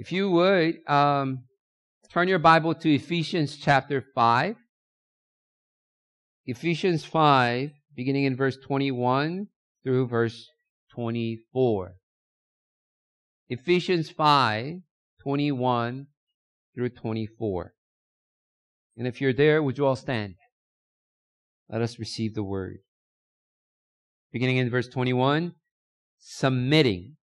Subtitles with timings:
[0.00, 1.40] If you would, um,
[2.10, 4.56] turn your Bible to Ephesians chapter 5.
[6.46, 9.48] Ephesians 5, beginning in verse 21
[9.84, 10.48] through verse
[10.94, 11.96] 24.
[13.50, 14.80] Ephesians 5,
[15.22, 16.06] 21
[16.74, 17.74] through 24.
[18.96, 20.36] And if you're there, would you all stand?
[21.68, 22.78] Let us receive the word.
[24.32, 25.52] Beginning in verse 21,
[26.18, 27.18] submitting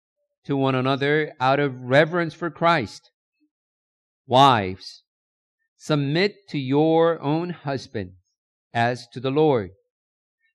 [0.46, 3.12] to one another out of reverence for Christ.
[4.28, 5.04] Wives,
[5.78, 8.14] submit to your own husband
[8.74, 9.72] as to the Lord.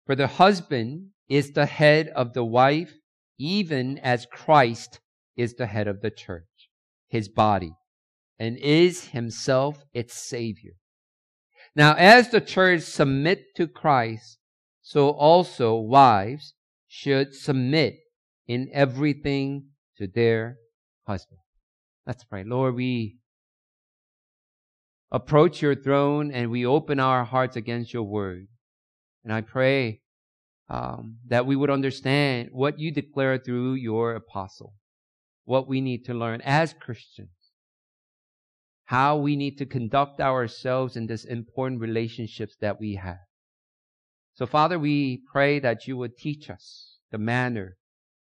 [0.06, 2.92] For the husband is the head of the wife,
[3.38, 5.00] even as Christ
[5.36, 6.68] is the head of the church,
[7.08, 7.72] his body,
[8.38, 10.72] and is himself its savior.
[11.76, 14.38] Now, as the church submit to Christ,
[14.82, 16.54] so also wives
[16.88, 17.98] should submit
[18.48, 19.69] in everything
[20.00, 20.56] to their
[21.06, 21.38] husband.
[22.06, 22.42] Let's pray.
[22.44, 23.18] Lord, we
[25.12, 28.46] approach your throne and we open our hearts against your word.
[29.24, 30.00] And I pray
[30.70, 34.72] um, that we would understand what you declare through your apostle,
[35.44, 37.28] what we need to learn as Christians,
[38.84, 43.18] how we need to conduct ourselves in this important relationships that we have.
[44.34, 47.76] So, Father, we pray that you would teach us the manner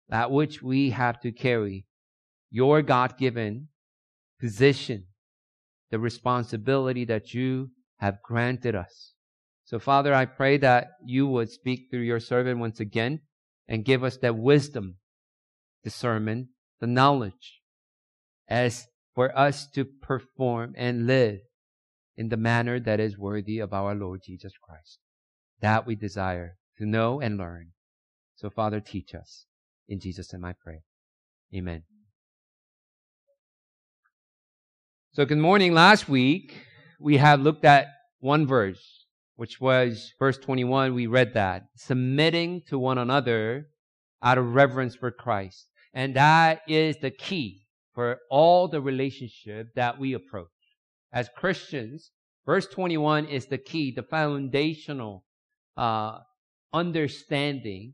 [0.09, 1.85] that which we have to carry
[2.49, 3.69] your God given
[4.39, 5.05] position,
[5.91, 9.13] the responsibility that you have granted us.
[9.65, 13.21] So, Father, I pray that you would speak through your servant once again
[13.67, 14.97] and give us that wisdom,
[15.83, 16.47] discernment,
[16.79, 17.61] the knowledge
[18.47, 21.39] as for us to perform and live
[22.17, 24.99] in the manner that is worthy of our Lord Jesus Christ.
[25.61, 27.71] That we desire to know and learn.
[28.35, 29.45] So, Father, teach us.
[29.87, 30.81] In Jesus' name I pray.
[31.53, 31.83] Amen.
[35.11, 35.73] So good morning.
[35.73, 36.57] Last week,
[36.99, 37.87] we have looked at
[38.19, 40.93] one verse, which was verse 21.
[40.93, 41.65] We read that.
[41.75, 43.67] Submitting to one another
[44.23, 45.67] out of reverence for Christ.
[45.93, 50.47] And that is the key for all the relationship that we approach.
[51.11, 52.09] As Christians,
[52.45, 55.25] verse 21 is the key, the foundational
[55.77, 56.19] uh,
[56.71, 57.93] understanding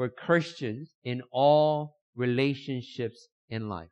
[0.00, 3.90] for Christians in all relationships in life.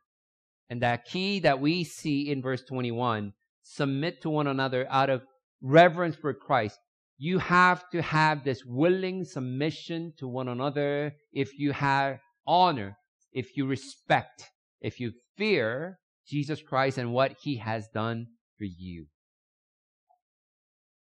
[0.67, 3.31] And that key that we see in verse 21,
[3.61, 5.21] submit to one another out of
[5.61, 6.79] reverence for Christ.
[7.19, 12.97] You have to have this willing submission to one another if you have honor,
[13.31, 14.49] if you respect,
[14.81, 18.25] if you fear Jesus Christ and what he has done
[18.57, 19.05] for you.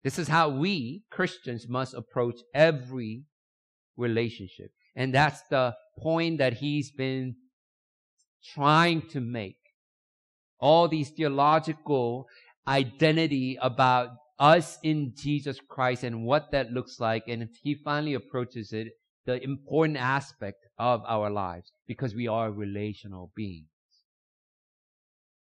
[0.04, 3.22] This is how we Christians must approach every
[3.96, 4.70] relationship.
[4.98, 7.36] And that's the point that he's been
[8.52, 9.56] trying to make.
[10.58, 12.26] All these theological
[12.66, 14.08] identity about
[14.40, 17.28] us in Jesus Christ and what that looks like.
[17.28, 18.88] And he finally approaches it,
[19.24, 23.68] the important aspect of our lives, because we are relational beings.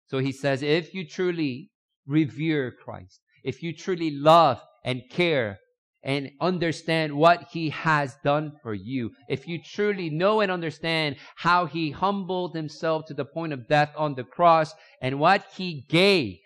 [0.08, 1.72] So he says, if you truly
[2.06, 5.60] revere Christ, if you truly love and care
[6.04, 11.66] and understand what he has done for you, if you truly know and understand how
[11.66, 16.38] he humbled himself to the point of death on the cross and what he gave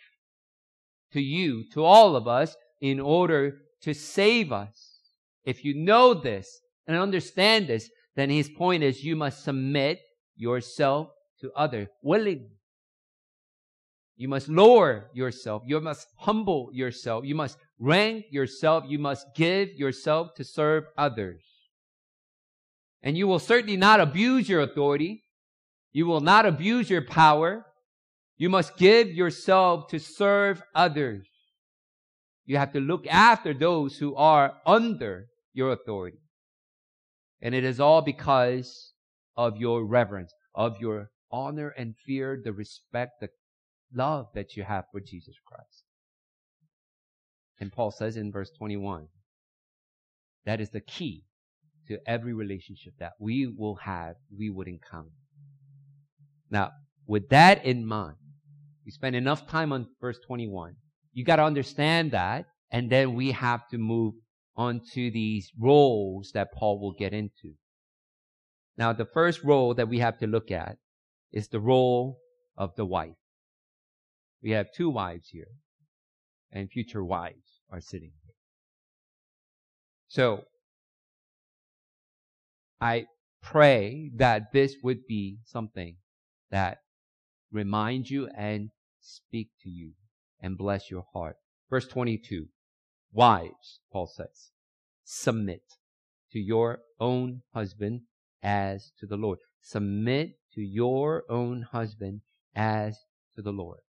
[1.11, 4.99] to you, to all of us, in order to save us,
[5.43, 9.99] if you know this and understand this, then his point is you must submit
[10.35, 12.57] yourself to others willingly.
[14.15, 15.63] You must lower yourself.
[15.65, 17.25] You must humble yourself.
[17.25, 18.85] You must rank yourself.
[18.87, 21.43] You must give yourself to serve others.
[23.03, 25.23] And you will certainly not abuse your authority.
[25.91, 27.65] You will not abuse your power.
[28.37, 31.27] You must give yourself to serve others.
[32.45, 36.19] You have to look after those who are under your authority.
[37.41, 38.93] And it is all because
[39.35, 43.29] of your reverence, of your honor and fear, the respect, the
[43.93, 45.83] love that you have for Jesus Christ.
[47.61, 49.07] And Paul says in verse 21,
[50.45, 51.23] that is the key
[51.87, 55.11] to every relationship that we will have, we would encounter.
[56.49, 56.71] Now,
[57.05, 58.17] with that in mind,
[58.83, 60.73] we spend enough time on verse 21.
[61.13, 64.15] You got to understand that, and then we have to move
[64.55, 67.53] on to these roles that Paul will get into.
[68.75, 70.77] Now, the first role that we have to look at
[71.31, 72.17] is the role
[72.57, 73.17] of the wife.
[74.41, 75.51] We have two wives here,
[76.51, 77.40] and future wives
[77.71, 78.33] are sitting here.
[80.07, 80.43] So,
[82.79, 83.05] I
[83.41, 85.95] pray that this would be something
[86.49, 86.79] that
[87.51, 88.69] remind you and
[88.99, 89.91] speak to you
[90.41, 91.37] and bless your heart.
[91.69, 92.47] Verse 22.
[93.13, 94.51] Wives, Paul says,
[95.03, 95.63] submit
[96.31, 98.01] to your own husband
[98.41, 99.39] as to the Lord.
[99.61, 102.21] Submit to your own husband
[102.55, 102.97] as
[103.35, 103.79] to the Lord.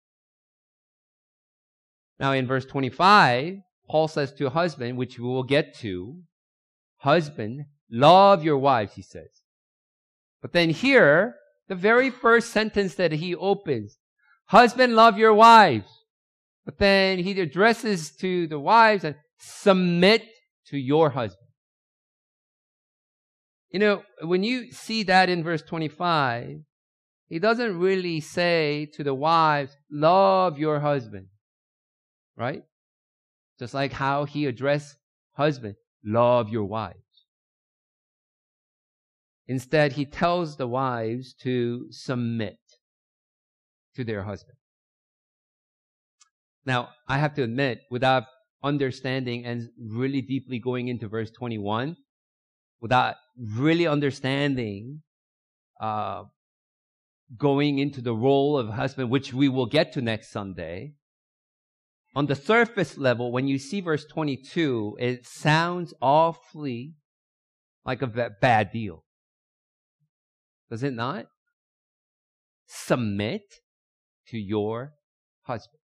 [2.19, 3.59] Now in verse 25,
[3.93, 6.23] Paul says to a husband, which we will get to,
[7.01, 9.43] husband, love your wives, he says.
[10.41, 11.35] But then here,
[11.69, 13.99] the very first sentence that he opens,
[14.47, 15.91] husband, love your wives.
[16.65, 20.23] But then he addresses to the wives and submit
[20.69, 21.51] to your husband.
[23.73, 26.61] You know, when you see that in verse 25,
[27.29, 31.27] he doesn't really say to the wives, love your husband.
[32.39, 32.63] Right?
[33.63, 34.97] Just like how he addressed
[35.35, 36.97] husband, love your wives.
[39.47, 42.59] Instead, he tells the wives to submit
[43.95, 44.57] to their husband.
[46.67, 48.25] Now, I have to admit, without
[48.65, 51.97] understanding and really deeply going into verse 21,
[52.81, 55.03] without really understanding,
[55.81, 56.25] uh,
[57.39, 60.95] going into the role of husband, which we will get to next Sunday,
[62.15, 66.95] on the surface level, when you see verse 22, it sounds awfully
[67.85, 69.05] like a bad deal.
[70.71, 71.27] Does it not?
[72.67, 73.43] Submit
[74.29, 74.93] to your
[75.43, 75.81] husband.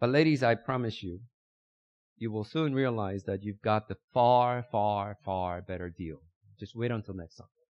[0.00, 1.20] But ladies, I promise you,
[2.16, 6.18] you will soon realize that you've got the far, far, far better deal.
[6.58, 7.61] Just wait until next Sunday.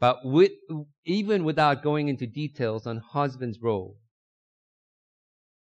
[0.00, 0.52] But with,
[1.04, 3.98] even without going into details on husband's role,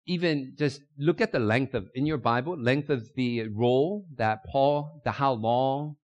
[0.06, 4.40] even just look at the length of, in your Bible, length of the role that
[4.52, 5.96] Paul, the how long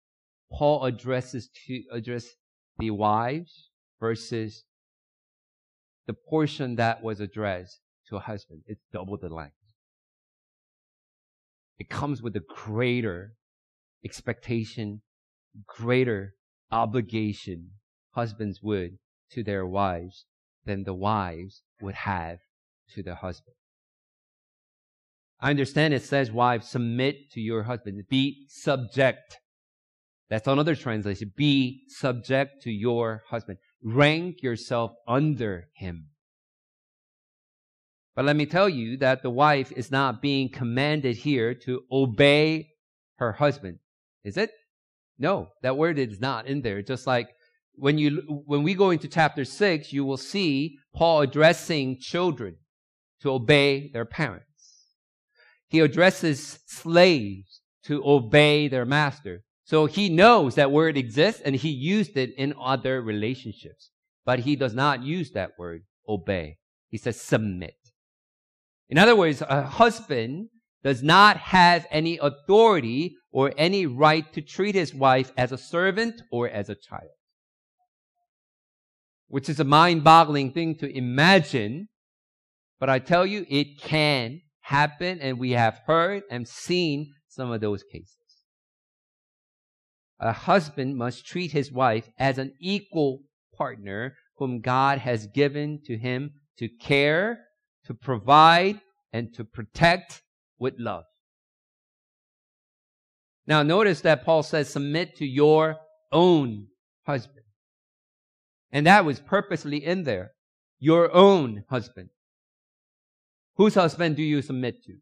[0.52, 2.26] Paul addresses to, address
[2.78, 4.64] the wives versus
[6.06, 8.62] the portion that was addressed to a husband.
[8.66, 9.54] It's double the length.
[11.78, 13.34] It comes with a greater
[14.04, 15.02] expectation,
[15.66, 16.34] greater
[16.70, 17.72] obligation
[18.12, 18.98] husbands would
[19.32, 20.26] to their wives
[20.64, 22.38] than the wives would have
[22.94, 23.54] to their husband.
[25.40, 28.02] I understand it says, wives, submit to your husband.
[28.10, 29.38] Be subject.
[30.28, 31.32] That's another translation.
[31.34, 33.58] Be subject to your husband.
[33.82, 36.08] Rank yourself under him.
[38.14, 42.68] But let me tell you that the wife is not being commanded here to obey
[43.16, 43.78] her husband.
[44.24, 44.50] Is it?
[45.18, 46.82] No, that word is not in there.
[46.82, 47.28] Just like
[47.80, 52.56] when you, when we go into chapter six, you will see Paul addressing children
[53.22, 54.46] to obey their parents.
[55.68, 59.42] He addresses slaves to obey their master.
[59.64, 63.90] So he knows that word exists and he used it in other relationships.
[64.26, 66.58] But he does not use that word, obey.
[66.88, 67.76] He says submit.
[68.88, 70.48] In other words, a husband
[70.82, 76.20] does not have any authority or any right to treat his wife as a servant
[76.32, 77.10] or as a child.
[79.30, 81.88] Which is a mind boggling thing to imagine.
[82.78, 87.60] But I tell you, it can happen and we have heard and seen some of
[87.60, 88.16] those cases.
[90.18, 93.22] A husband must treat his wife as an equal
[93.56, 97.38] partner whom God has given to him to care
[97.86, 98.80] to provide
[99.12, 100.22] and to protect
[100.58, 101.04] with love.
[103.46, 105.76] Now notice that Paul says submit to your
[106.12, 106.68] own
[107.06, 107.39] husband.
[108.72, 110.32] And that was purposely in there.
[110.78, 112.10] Your own husband.
[113.56, 114.94] Whose husband do you submit to?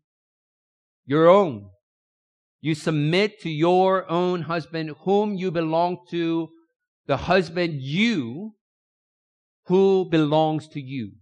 [1.06, 1.70] Your own.
[2.60, 6.48] You submit to your own husband whom you belong to,
[7.06, 8.54] the husband you
[9.66, 11.12] who belongs to you.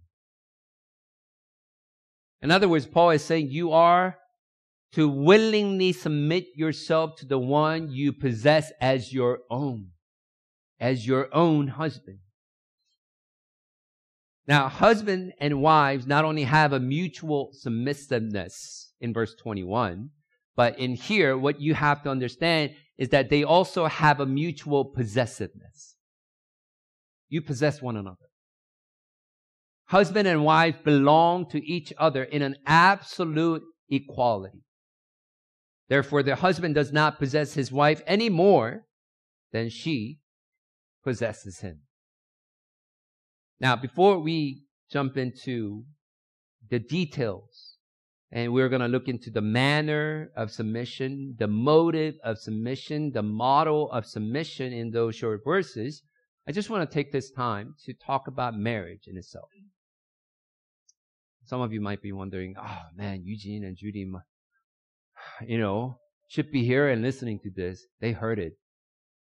[2.41, 4.17] In other words, Paul is saying you are
[4.93, 9.89] to willingly submit yourself to the one you possess as your own,
[10.79, 12.19] as your own husband.
[14.47, 20.09] Now, husband and wives not only have a mutual submissiveness in verse 21,
[20.55, 24.85] but in here, what you have to understand is that they also have a mutual
[24.85, 25.95] possessiveness.
[27.29, 28.15] You possess one another.
[29.89, 34.63] Husband and wife belong to each other in an absolute equality.
[35.89, 38.85] Therefore, the husband does not possess his wife any more
[39.51, 40.19] than she
[41.03, 41.81] possesses him.
[43.59, 45.83] Now, before we jump into
[46.69, 47.77] the details,
[48.31, 53.23] and we're going to look into the manner of submission, the motive of submission, the
[53.23, 56.03] model of submission in those short verses,
[56.47, 59.49] I just want to take this time to talk about marriage in itself.
[61.45, 64.05] Some of you might be wondering, oh man, Eugene and Judy,
[65.47, 67.85] you know, should be here and listening to this.
[68.01, 68.53] They heard it.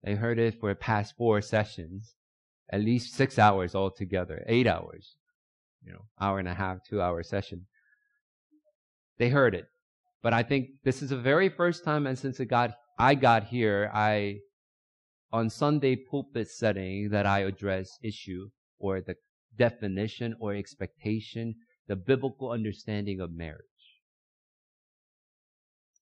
[0.03, 2.15] They heard it for the past four sessions,
[2.71, 5.15] at least six hours altogether, eight hours,
[5.83, 7.65] you know, hour and a half, two hour session.
[9.17, 9.65] They heard it.
[10.21, 13.45] But I think this is the very first time, and since it got, I got
[13.45, 14.39] here, I,
[15.31, 19.15] on Sunday pulpit setting, that I address issue or the
[19.57, 21.55] definition or expectation,
[21.87, 23.63] the biblical understanding of marriage.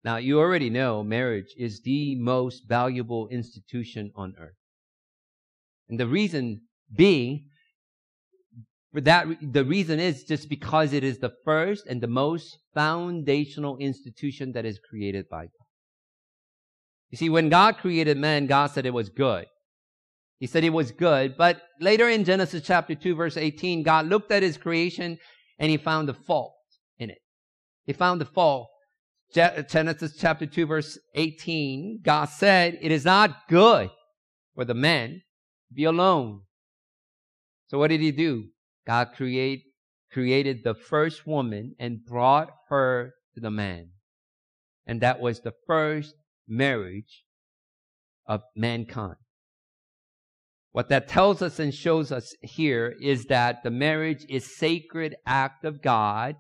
[0.04, 4.57] Now, you already know marriage is the most valuable institution on earth.
[5.89, 6.62] And the reason
[6.96, 7.46] being
[8.94, 13.77] for that, the reason is just because it is the first and the most foundational
[13.77, 15.67] institution that is created by God.
[17.10, 19.46] You see, when God created man, God said it was good.
[20.39, 24.32] He said it was good, but later in Genesis chapter 2 verse 18, God looked
[24.32, 25.17] at his creation
[25.60, 26.53] and he found a fault
[27.00, 27.20] in it.
[27.86, 28.67] He found the fault.
[29.34, 33.89] Genesis chapter 2 verse 18, God said, it is not good
[34.56, 35.22] for the man
[35.74, 36.42] be alone.
[37.68, 38.46] So what did he do?
[38.86, 39.64] God create,
[40.12, 43.90] created the first woman and brought her to the man.
[44.86, 46.16] And that was the first
[46.48, 47.24] marriage
[48.26, 49.18] of mankind.
[50.72, 55.66] What that tells us and shows us here is that the marriage is sacred act
[55.66, 56.36] of God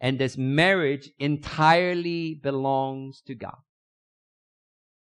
[0.00, 3.58] and this marriage entirely belongs to God.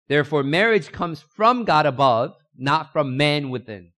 [0.07, 3.91] Therefore, marriage comes from God above, not from man within.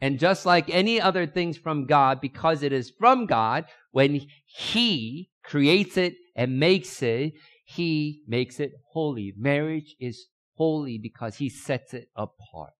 [0.00, 5.30] And just like any other things from God, because it is from God, when He
[5.42, 7.32] creates it and makes it,
[7.64, 9.32] He makes it holy.
[9.36, 12.72] Marriage is holy because He sets it apart.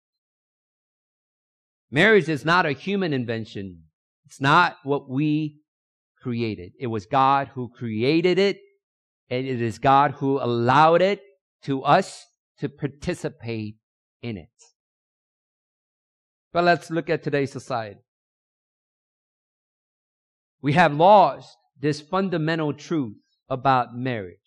[1.90, 3.84] Marriage is not a human invention.
[4.26, 5.60] It's not what we
[6.20, 6.72] created.
[6.78, 8.58] It was God who created it,
[9.30, 11.20] and it is God who allowed it
[11.62, 12.26] to us
[12.58, 13.76] to participate
[14.24, 14.48] in it.
[16.52, 18.00] But let's look at today's society.
[20.62, 23.18] We have lost this fundamental truth
[23.50, 24.38] about marriage.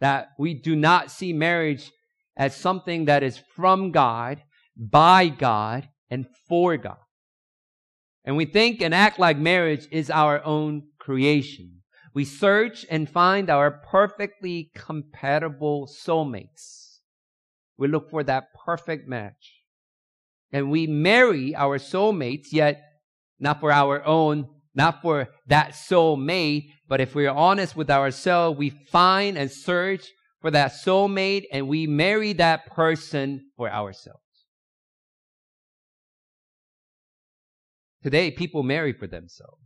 [0.00, 1.92] That we do not see marriage
[2.36, 4.42] as something that is from God,
[4.76, 6.98] by God, and for God.
[8.24, 11.82] And we think and act like marriage is our own creation.
[12.12, 16.85] We search and find our perfectly compatible soulmates.
[17.78, 19.62] We look for that perfect match
[20.52, 22.82] and we marry our soulmates, yet
[23.38, 28.70] not for our own, not for that soulmate, but if we're honest with ourselves, we
[28.70, 30.06] find and search
[30.40, 34.20] for that soulmate and we marry that person for ourselves.
[38.02, 39.60] Today, people marry for themselves.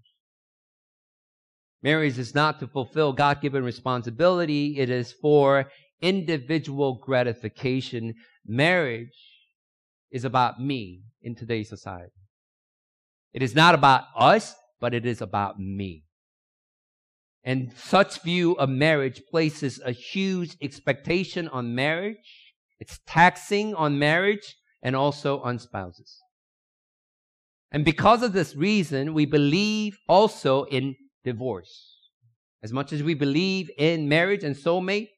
[1.82, 5.70] Marriage is not to fulfill God given responsibility, it is for
[6.02, 8.14] individual gratification.
[8.46, 9.18] Marriage
[10.10, 12.12] is about me in today's society.
[13.32, 16.04] It is not about us, but it is about me.
[17.44, 22.52] And such view of marriage places a huge expectation on marriage.
[22.78, 26.18] It's taxing on marriage and also on spouses.
[27.72, 31.98] And because of this reason, we believe also in divorce.
[32.62, 35.08] As much as we believe in marriage and soulmate,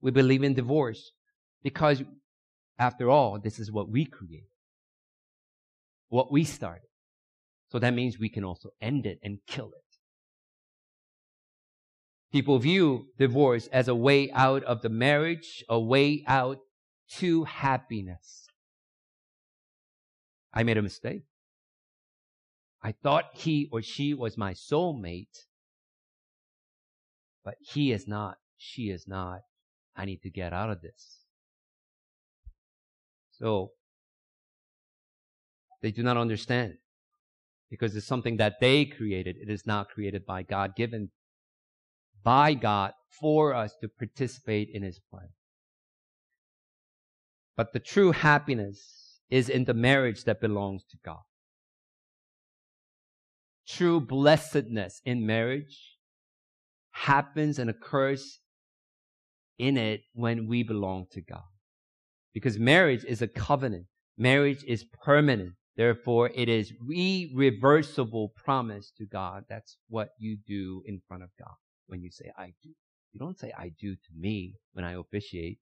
[0.00, 1.12] we believe in divorce
[1.62, 2.02] because
[2.78, 4.48] after all, this is what we created,
[6.08, 6.88] what we started.
[7.70, 9.84] So that means we can also end it and kill it.
[12.32, 16.58] People view divorce as a way out of the marriage, a way out
[17.16, 18.46] to happiness.
[20.52, 21.22] I made a mistake.
[22.82, 25.46] I thought he or she was my soulmate,
[27.44, 29.40] but he is not, she is not.
[29.98, 31.24] I need to get out of this.
[33.32, 33.72] So
[35.82, 36.74] they do not understand
[37.68, 39.36] because it's something that they created.
[39.40, 41.10] It is not created by God, given
[42.22, 45.28] by God for us to participate in His plan.
[47.56, 51.22] But the true happiness is in the marriage that belongs to God.
[53.66, 55.96] True blessedness in marriage
[56.92, 58.40] happens and occurs
[59.58, 61.42] in it when we belong to God.
[62.34, 63.86] Because marriage is a covenant.
[64.16, 65.52] Marriage is permanent.
[65.76, 69.44] Therefore, it is irreversible promise to God.
[69.48, 71.54] That's what you do in front of God
[71.86, 72.70] when you say, I do.
[73.12, 75.58] You don't say, I do to me when I officiate.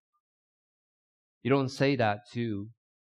[1.43, 2.69] You don't say that to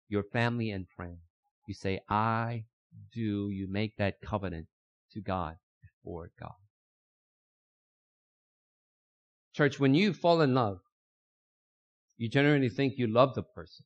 [0.09, 1.19] your family and friends.
[1.65, 2.65] You say, I
[3.13, 3.49] do.
[3.49, 4.67] You make that covenant
[5.13, 6.53] to God before God.
[9.57, 10.77] Church, when you fall in love,
[12.15, 13.85] you generally think you love the person.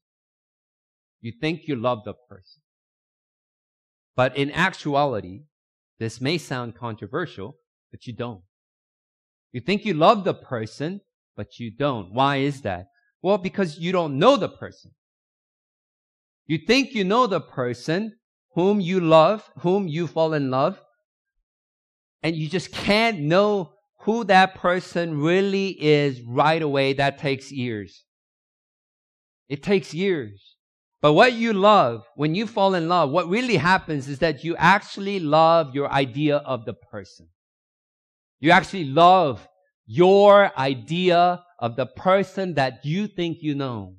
[1.21, 2.61] You think you love the person.
[4.17, 5.43] But in actuality,
[5.97, 7.55] this may sound controversial,
[7.89, 8.41] but you don't.
[9.53, 10.99] You think you love the person,
[11.37, 12.13] but you don't.
[12.13, 12.87] Why is that?
[13.21, 14.91] Well, because you don't know the person.
[16.47, 18.17] You think you know the person
[18.55, 20.81] whom you love, whom you fall in love,
[22.21, 26.93] and you just can't know who that person really is right away.
[26.93, 28.03] That takes years.
[29.47, 30.55] It takes years.
[31.01, 34.55] But what you love, when you fall in love, what really happens is that you
[34.55, 37.27] actually love your idea of the person.
[38.39, 39.47] You actually love
[39.85, 43.95] your idea of the person that you think you know.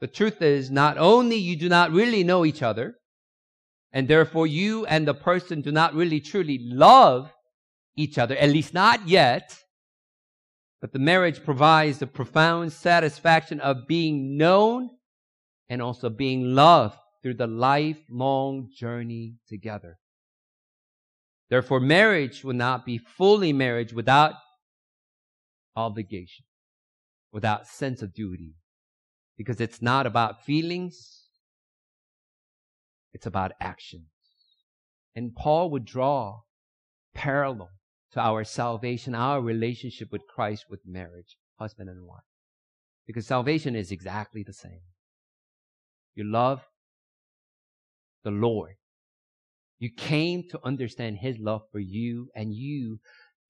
[0.00, 2.94] The truth is, not only you do not really know each other,
[3.94, 7.32] and therefore you and the person do not really truly love
[7.96, 9.56] each other, at least not yet,
[10.80, 14.90] but the marriage provides the profound satisfaction of being known
[15.68, 19.96] and also being loved through the lifelong journey together.
[21.48, 24.34] Therefore, marriage will not be fully marriage without
[25.76, 26.44] obligation,
[27.32, 28.56] without sense of duty,
[29.38, 31.23] because it's not about feelings,
[33.14, 34.08] it's about actions.
[35.14, 36.40] And Paul would draw
[37.14, 37.70] parallel
[38.12, 42.24] to our salvation, our relationship with Christ with marriage, husband and wife.
[43.06, 44.80] Because salvation is exactly the same.
[46.14, 46.64] You love
[48.24, 48.74] the Lord.
[49.78, 52.98] You came to understand His love for you and you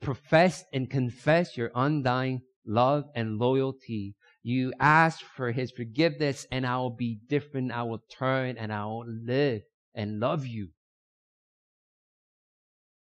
[0.00, 4.16] profess and confess your undying love and loyalty.
[4.44, 7.72] You ask for His forgiveness and I will be different.
[7.72, 9.62] I will turn and I will live
[9.94, 10.68] and love you.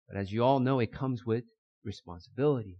[0.09, 1.45] But as you all know, it comes with
[1.85, 2.77] responsibility,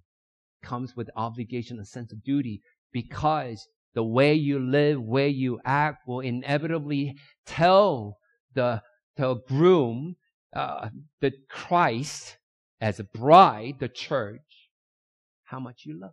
[0.62, 2.62] it comes with obligation, a sense of duty,
[2.92, 8.18] because the way you live, where you act will inevitably tell
[8.54, 8.82] the,
[9.16, 10.18] the groom,
[10.54, 10.90] uh,
[11.22, 12.38] the Christ
[12.82, 14.42] as a bride, the church,
[15.46, 16.12] how much you love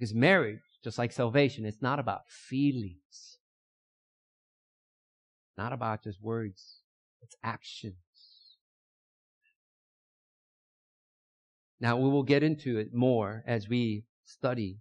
[0.00, 3.36] Because marriage, just like salvation, it's not about feelings.
[5.58, 6.78] Not about just words.
[7.20, 7.96] It's actions.
[11.82, 14.78] Now we will get into it more as we study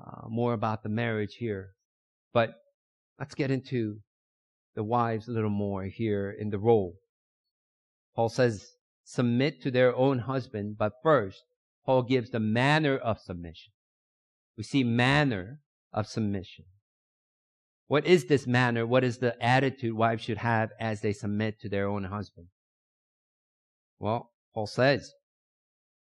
[0.00, 1.72] uh, more about the marriage here.
[2.32, 2.54] But
[3.18, 3.98] let's get into
[4.74, 6.94] the wives a little more here in the role.
[8.16, 8.66] Paul says,
[9.04, 11.42] submit to their own husband, but first,
[11.84, 13.72] Paul gives the manner of submission.
[14.56, 15.60] We see manner
[15.92, 16.66] of submission.
[17.88, 18.86] What is this manner?
[18.86, 22.48] What is the attitude wives should have as they submit to their own husband?
[23.98, 25.12] Well, Paul says,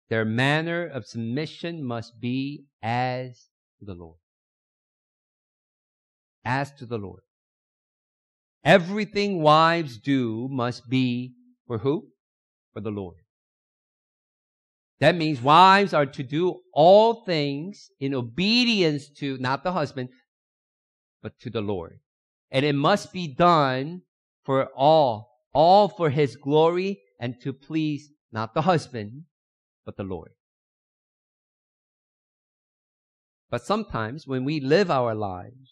[0.09, 4.17] their manner of submission must be as to the Lord.
[6.43, 7.21] As to the Lord.
[8.63, 11.33] Everything wives do must be
[11.67, 12.09] for who?
[12.73, 13.17] For the Lord.
[14.99, 20.09] That means wives are to do all things in obedience to not the husband,
[21.23, 21.99] but to the Lord.
[22.51, 24.01] And it must be done
[24.43, 29.23] for all, all for his glory and to please not the husband,
[29.85, 30.31] but the Lord.
[33.49, 35.71] But sometimes when we live our lives,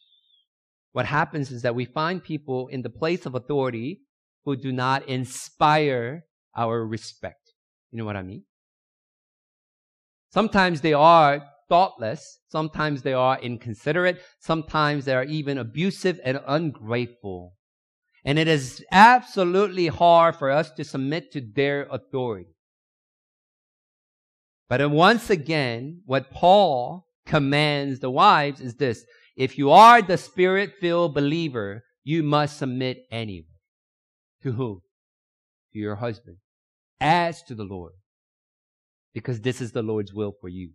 [0.93, 4.01] what happens is that we find people in the place of authority
[4.45, 7.53] who do not inspire our respect.
[7.91, 8.43] You know what I mean?
[10.29, 12.39] Sometimes they are thoughtless.
[12.49, 14.21] Sometimes they are inconsiderate.
[14.39, 17.53] Sometimes they are even abusive and ungrateful.
[18.25, 22.55] And it is absolutely hard for us to submit to their authority.
[24.69, 29.05] But once again, what Paul commands the wives is this.
[29.37, 33.45] If you are the spirit filled believer, you must submit anyway.
[34.43, 34.81] To who?
[35.73, 36.37] To your husband.
[36.99, 37.93] As to the Lord.
[39.17, 40.73] Because this is the Lord's will for you.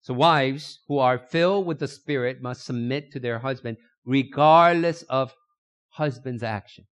[0.00, 5.32] So wives who are filled with the Spirit must submit to their husband regardless of
[5.90, 6.88] husband's actions.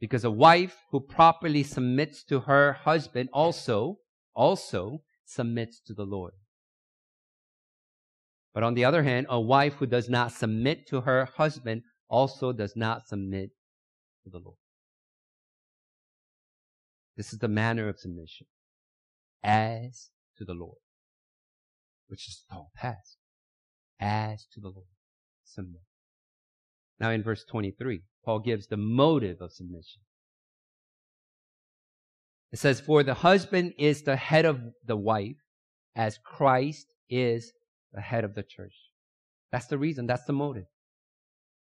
[0.00, 3.98] Because a wife who properly submits to her husband also,
[4.34, 6.32] also submits to the Lord.
[8.52, 12.52] But on the other hand, a wife who does not submit to her husband also
[12.52, 13.50] does not submit
[14.24, 14.56] to the Lord.
[17.16, 18.46] This is the manner of submission
[19.42, 20.78] as to the Lord
[22.12, 23.16] which is the tall task.
[23.98, 24.86] As to the Lord,
[25.44, 25.80] submit.
[27.00, 30.02] Now in verse 23, Paul gives the motive of submission.
[32.52, 35.38] It says, For the husband is the head of the wife,
[35.96, 37.50] as Christ is
[37.94, 38.74] the head of the church.
[39.50, 40.06] That's the reason.
[40.06, 40.66] That's the motive.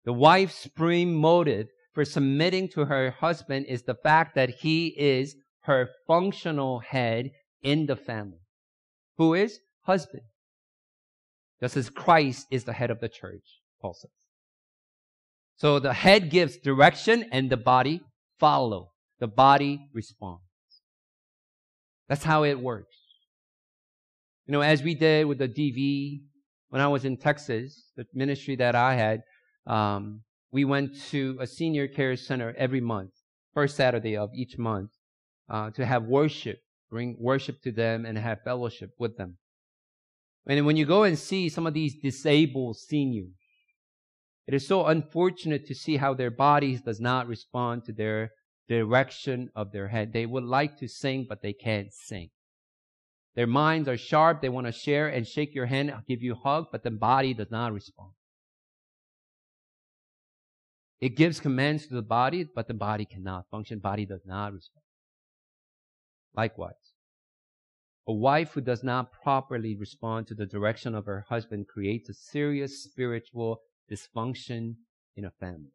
[0.05, 5.35] The wife's supreme motive for submitting to her husband is the fact that he is
[5.61, 7.31] her functional head
[7.63, 8.37] in the family.
[9.17, 9.57] Who is?
[9.81, 10.21] Husband.
[11.59, 13.41] Just as Christ is the head of the church,
[13.81, 14.11] Paul says.
[15.55, 18.01] So the head gives direction and the body
[18.39, 18.91] follow.
[19.19, 20.43] The body responds.
[22.07, 22.95] That's how it works.
[24.45, 26.21] You know, as we did with the DV,
[26.69, 29.23] when I was in Texas, the ministry that I had,
[29.65, 30.21] um,
[30.57, 33.11] we went to a senior care center every month,
[33.53, 34.89] first Saturday of each month,
[35.47, 36.57] uh, to have worship,
[36.89, 39.37] bring worship to them and have fellowship with them.
[40.47, 43.35] And when you go and see some of these disabled seniors,
[44.47, 48.31] it is so unfortunate to see how their bodies does not respond to their
[48.67, 50.11] direction of their head.
[50.11, 52.31] They would like to sing, but they can't sing.
[53.35, 54.41] Their minds are sharp.
[54.41, 57.35] They want to share and shake your hand, give you a hug, but the body
[57.35, 58.13] does not respond.
[60.99, 63.79] It gives commands to the body, but the body cannot function.
[63.79, 64.83] Body does not respond.
[66.35, 66.73] Likewise,
[68.07, 72.13] a wife who does not properly respond to the direction of her husband creates a
[72.13, 74.75] serious spiritual dysfunction
[75.15, 75.73] in a family.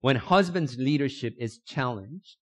[0.00, 2.36] When husband's leadership is challenged,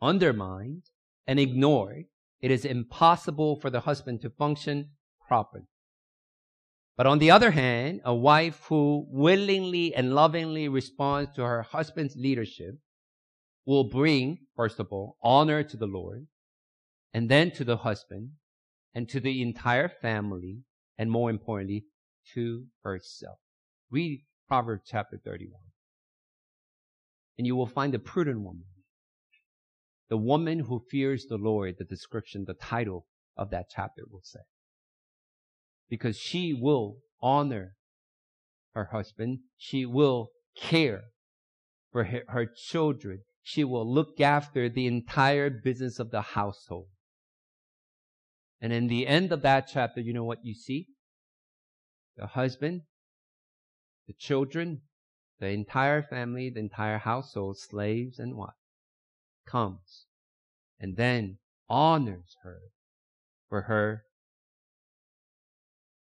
[0.00, 0.84] undermined,
[1.26, 2.04] and ignored,
[2.40, 4.90] it is impossible for the husband to function
[5.26, 5.64] properly.
[6.96, 12.16] But on the other hand, a wife who willingly and lovingly responds to her husband's
[12.16, 12.76] leadership
[13.66, 16.26] will bring, first of all, honor to the Lord,
[17.12, 18.30] and then to the husband,
[18.94, 20.58] and to the entire family,
[20.96, 21.86] and more importantly,
[22.34, 23.38] to herself.
[23.90, 25.60] Read Proverbs chapter 31
[27.38, 28.66] and you will find the prudent woman.
[30.08, 34.40] The woman who fears the Lord, the description, the title of that chapter will say.
[35.88, 37.74] Because she will honor
[38.74, 39.40] her husband.
[39.56, 41.02] She will care
[41.92, 43.20] for her, children.
[43.42, 46.88] She will look after the entire business of the household.
[48.60, 50.88] And in the end of that chapter, you know what you see?
[52.16, 52.82] The husband,
[54.06, 54.82] the children,
[55.40, 58.54] the entire family, the entire household, slaves and what?
[59.46, 60.06] Comes
[60.84, 62.58] and then honors her
[63.48, 64.04] for her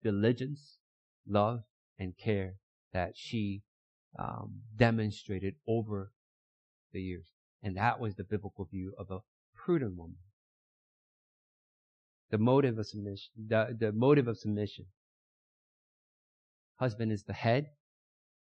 [0.02, 0.78] diligence,
[1.26, 1.60] love,
[1.98, 2.54] and care
[2.92, 3.62] that she
[4.18, 6.12] um, demonstrated over
[6.92, 7.26] the years.
[7.62, 9.20] And that was the biblical view of a
[9.54, 10.18] prudent woman.
[12.30, 14.86] The motive of submission, the, the motive of submission.
[16.76, 17.66] Husband is the head,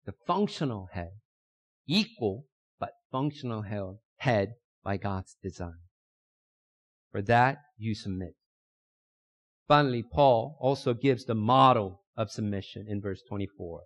[0.06, 1.12] the functional head,
[1.88, 2.46] equal
[2.80, 3.64] but functional
[4.18, 5.80] head by God's design.
[7.12, 8.36] For that you submit.
[9.70, 13.84] Finally, Paul also gives the model of submission in verse 24.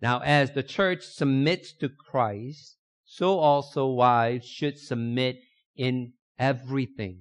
[0.00, 5.36] Now, as the church submits to Christ, so also wives should submit
[5.76, 7.20] in everything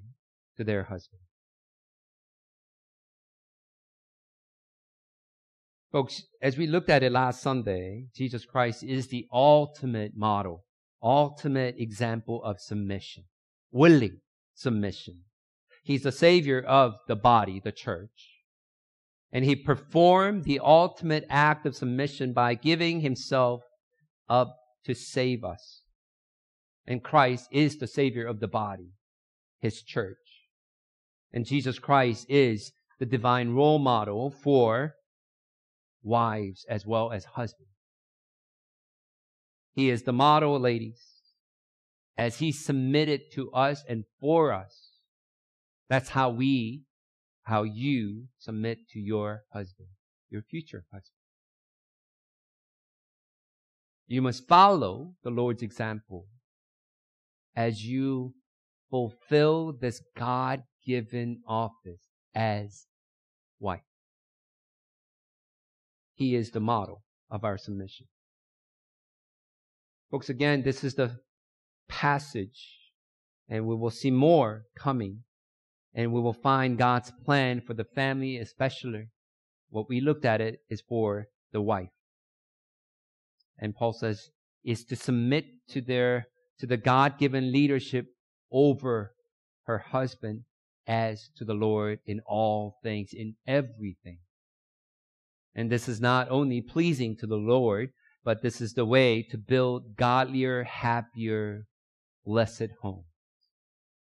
[0.57, 1.21] to their husband.
[5.91, 10.63] Folks, as we looked at it last Sunday, Jesus Christ is the ultimate model,
[11.03, 13.25] ultimate example of submission,
[13.71, 14.21] willing
[14.55, 15.25] submission.
[15.83, 18.29] He's the savior of the body, the church.
[19.31, 23.63] And he performed the ultimate act of submission by giving himself
[24.29, 25.81] up to save us.
[26.85, 28.91] And Christ is the savior of the body,
[29.59, 30.17] his church.
[31.31, 34.95] And Jesus Christ is the divine role model for
[36.03, 37.71] wives as well as husbands.
[39.73, 41.01] He is the model, ladies,
[42.17, 44.90] as he submitted to us and for us.
[45.91, 46.83] That's how we,
[47.43, 49.89] how you submit to your husband,
[50.29, 51.17] your future husband.
[54.07, 56.27] You must follow the Lord's example
[57.57, 58.35] as you
[58.89, 62.85] fulfill this God given office as
[63.59, 63.81] wife.
[66.13, 68.07] He is the model of our submission.
[70.09, 71.19] Folks, again, this is the
[71.89, 72.79] passage,
[73.49, 75.25] and we will see more coming,
[75.93, 79.07] and we will find God's plan for the family, especially
[79.69, 81.89] what we looked at it is for the wife.
[83.57, 84.29] And Paul says,
[84.63, 86.27] is to submit to their,
[86.59, 88.05] to the God-given leadership
[88.51, 89.13] over
[89.65, 90.41] her husband
[90.87, 94.19] as to the Lord in all things, in everything.
[95.53, 97.89] And this is not only pleasing to the Lord,
[98.23, 101.65] but this is the way to build godlier, happier,
[102.25, 103.10] blessed homes.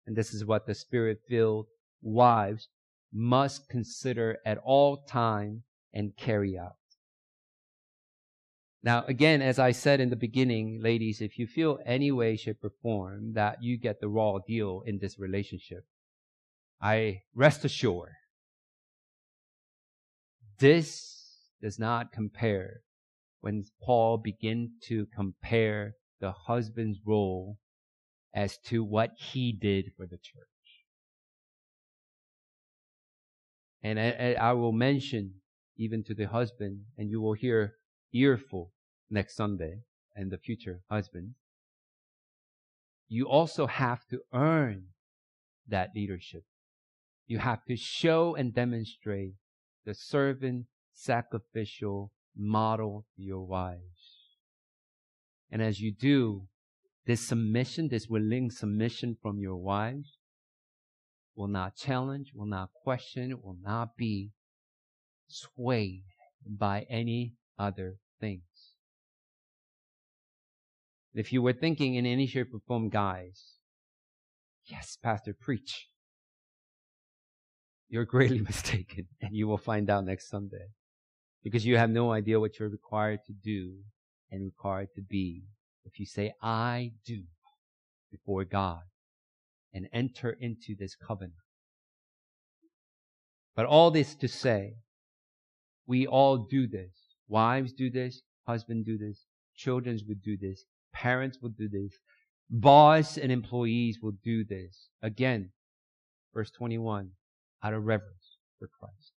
[0.07, 1.67] And this is what the spirit filled
[2.03, 2.69] wives
[3.13, 5.63] must consider at all time
[5.93, 6.77] and carry out.
[8.83, 12.63] Now, again, as I said in the beginning, ladies, if you feel any way, shape,
[12.63, 15.87] or form that you get the raw deal in this relationship,
[16.83, 18.13] I rest assured
[20.59, 22.83] this does not compare
[23.41, 27.59] when Paul begins to compare the husband's role
[28.35, 30.49] as to what he did for the church.
[33.83, 35.35] And I, I, will mention
[35.77, 37.75] even to the husband, and you will hear
[38.13, 38.73] earful
[39.11, 39.81] next Sunday
[40.17, 41.35] and the future husband.
[43.09, 44.87] You also have to earn
[45.69, 46.45] that leadership.
[47.27, 49.35] You have to show and demonstrate
[49.85, 53.81] the servant sacrificial model to your wives.
[55.51, 56.49] And as you do,
[57.07, 60.19] this submission, this willing submission from your wives
[61.37, 64.31] will not challenge, will not question, will not be
[65.29, 66.05] swayed
[66.47, 68.43] by any other things.
[71.15, 73.55] If you were thinking in any shape or form, guys,
[74.67, 75.89] yes, Pastor, preach.
[77.89, 80.69] You're greatly mistaken, and you will find out next Sunday.
[81.43, 83.75] Because you have no idea what you're required to do
[84.31, 85.45] and required to be
[85.85, 87.23] if you say, I do
[88.11, 88.83] before God
[89.73, 91.35] and enter into this covenant.
[93.57, 94.75] But all this to say,
[95.87, 96.93] we all do this.
[97.29, 101.93] Wives do this, husbands do this, children would do this, parents will do this,
[102.51, 104.89] boss and employees will do this.
[105.03, 105.51] Again,
[106.33, 107.11] verse 21,
[107.63, 109.13] out of reverence for Christ.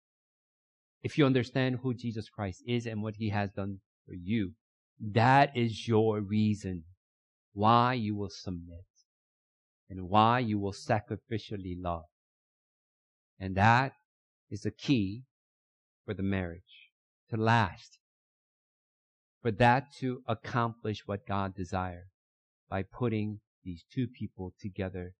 [1.04, 4.54] If you understand who Jesus Christ is and what he has done for you,
[5.00, 6.84] that is your reason
[7.54, 8.86] why you will submit
[9.90, 12.06] and why you will sacrificially love.
[13.40, 13.94] And that
[14.50, 15.24] is the key
[16.06, 16.92] for the marriage
[17.30, 18.00] to last.
[19.42, 22.08] For that to accomplish what God desires
[22.70, 25.14] by putting these two people together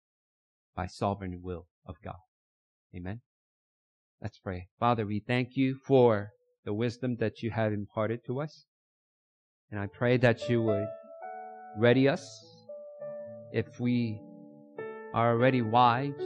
[0.76, 2.20] by sovereign will of God.
[2.96, 3.22] Amen.
[4.22, 4.68] Let's pray.
[4.80, 6.32] Father, we thank you for
[6.64, 8.66] the wisdom that you have imparted to us.
[9.72, 10.88] And I pray that you would
[11.78, 12.46] ready us
[13.52, 14.22] if we
[15.14, 16.24] are already wives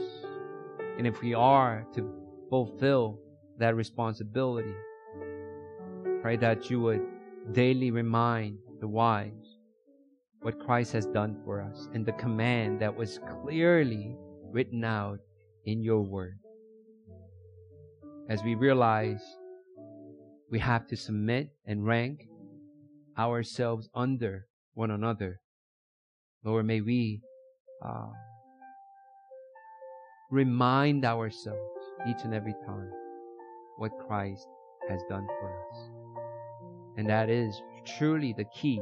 [0.98, 2.12] and if we are to
[2.48, 3.18] fulfill
[3.58, 4.74] that responsibility.
[6.22, 7.02] Pray that you would
[7.52, 9.58] daily remind the wives
[10.42, 14.16] what Christ has done for us and the command that was clearly
[14.50, 15.18] written out
[15.64, 16.38] in your word.
[18.28, 19.22] As we realize
[20.50, 22.26] we have to submit and rank
[23.18, 25.40] ourselves under one another.
[26.44, 27.20] Lord, may we
[27.84, 28.08] uh,
[30.30, 31.58] remind ourselves
[32.08, 32.90] each and every time
[33.76, 34.46] what Christ
[34.88, 35.90] has done for us.
[36.96, 37.60] And that is
[37.98, 38.80] truly the key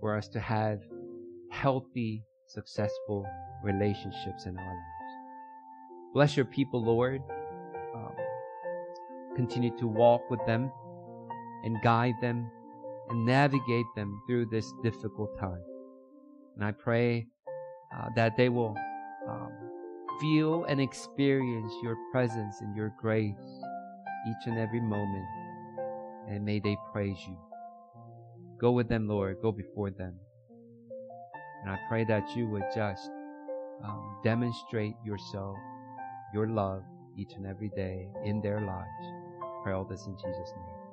[0.00, 0.80] for us to have
[1.50, 3.26] healthy, successful
[3.62, 5.14] relationships in our lives.
[6.12, 7.22] Bless your people, Lord.
[7.94, 8.12] Um,
[9.36, 10.70] continue to walk with them
[11.64, 12.50] and guide them
[13.10, 15.62] and navigate them through this difficult time.
[16.56, 17.26] And I pray
[17.96, 18.74] uh, that they will
[19.28, 19.52] um,
[20.20, 23.34] feel and experience your presence and your grace
[24.28, 25.26] each and every moment.
[26.28, 27.36] And may they praise you.
[28.58, 29.36] Go with them, Lord.
[29.42, 30.14] Go before them.
[31.62, 33.10] And I pray that you would just
[33.84, 35.56] um, demonstrate yourself,
[36.32, 36.82] your love
[37.18, 39.42] each and every day in their lives.
[39.42, 40.83] I pray all this in Jesus' name.